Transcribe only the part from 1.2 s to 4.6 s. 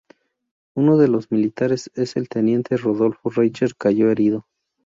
militares, el teniente Rodolfo Richter, cayó herido.